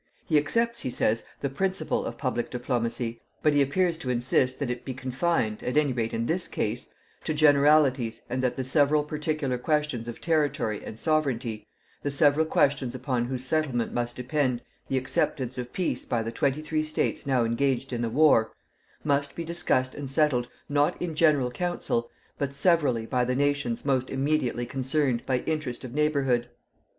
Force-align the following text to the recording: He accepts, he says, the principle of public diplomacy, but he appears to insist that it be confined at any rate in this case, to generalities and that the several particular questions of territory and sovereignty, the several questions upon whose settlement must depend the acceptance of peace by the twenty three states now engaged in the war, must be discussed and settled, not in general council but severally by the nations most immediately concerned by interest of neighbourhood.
He 0.25 0.35
accepts, 0.39 0.79
he 0.81 0.89
says, 0.89 1.21
the 1.41 1.49
principle 1.51 2.05
of 2.05 2.17
public 2.17 2.49
diplomacy, 2.49 3.21
but 3.43 3.53
he 3.53 3.61
appears 3.61 3.99
to 3.99 4.09
insist 4.09 4.57
that 4.57 4.71
it 4.71 4.83
be 4.83 4.95
confined 4.95 5.61
at 5.61 5.77
any 5.77 5.93
rate 5.93 6.11
in 6.11 6.25
this 6.25 6.47
case, 6.47 6.87
to 7.23 7.35
generalities 7.35 8.23
and 8.27 8.41
that 8.41 8.55
the 8.55 8.65
several 8.65 9.03
particular 9.03 9.59
questions 9.59 10.07
of 10.07 10.19
territory 10.19 10.83
and 10.83 10.97
sovereignty, 10.97 11.67
the 12.01 12.09
several 12.09 12.47
questions 12.47 12.95
upon 12.95 13.25
whose 13.25 13.45
settlement 13.45 13.93
must 13.93 14.15
depend 14.15 14.63
the 14.87 14.97
acceptance 14.97 15.59
of 15.59 15.71
peace 15.71 16.03
by 16.03 16.23
the 16.23 16.31
twenty 16.31 16.63
three 16.63 16.81
states 16.81 17.27
now 17.27 17.43
engaged 17.45 17.93
in 17.93 18.01
the 18.01 18.09
war, 18.09 18.53
must 19.03 19.35
be 19.35 19.43
discussed 19.43 19.93
and 19.93 20.09
settled, 20.09 20.47
not 20.67 20.99
in 20.99 21.13
general 21.13 21.51
council 21.51 22.09
but 22.39 22.55
severally 22.55 23.05
by 23.05 23.23
the 23.23 23.35
nations 23.35 23.85
most 23.85 24.09
immediately 24.09 24.65
concerned 24.65 25.23
by 25.27 25.41
interest 25.41 25.83
of 25.83 25.93
neighbourhood. 25.93 26.49